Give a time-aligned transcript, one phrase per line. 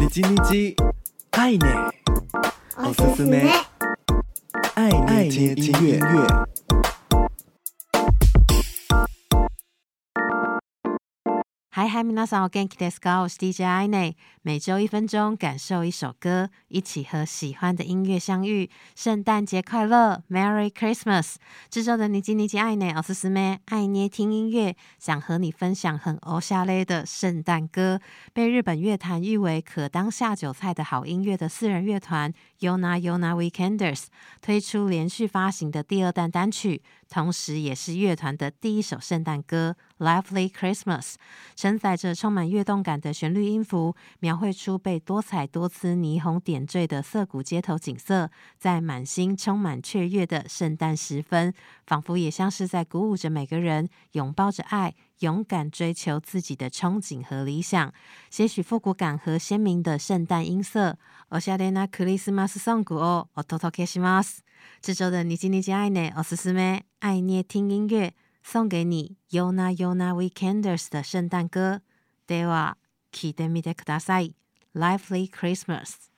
[0.00, 0.74] 你叽你叽，
[1.30, 1.92] 爱捏，
[2.78, 3.48] おすすめ，
[4.74, 4.90] 爱
[5.28, 6.53] 捏听音乐。
[11.74, 13.22] 嗨嗨，皆さんお元気ですか？
[13.22, 18.68] 我是 DJ 爱捏，每周一分钟，感受一首歌，一起和喜欢的音乐相遇。
[18.96, 21.36] 圣诞节快乐，Merry Christmas！
[21.68, 28.00] 这周的你叽你叽爱捏，おすすめ，爱捏听音乐，想和你分享很欧夏勒的圣诞歌。
[28.32, 34.06] 被日本乐坛誉为可当下酒菜的好音乐的四人乐团 Yona Yona Weekenders
[34.40, 36.82] 推出连续发行的第二弹单曲。
[37.08, 41.14] 同时，也是乐团的第一首圣诞歌《Lively Christmas》，
[41.64, 48.30] 承载着充满跃动感的旋律音符，描绘出被多彩多姿霓虹点缀的涩谷街头景色。
[48.58, 51.52] 在满心充满雀跃的圣诞时分，
[51.86, 57.92] 仿佛也像是在鼓舞着每个人，拥抱着爱，勇敢追求自己的憧憬和理想。
[58.30, 60.96] 些许复古感和鲜明的圣诞音色，
[61.30, 64.42] おしゃれなクリスマスソングをお届けします。
[64.82, 68.14] 这周的你叽你叽爱捏，おすすめ爱捏听音乐，
[68.47, 71.81] 送给你 Yona Yona Weekenders 的圣诞歌。
[72.27, 72.77] では、
[73.11, 74.35] 闻いてみてください。
[74.75, 76.11] Lively Christmas。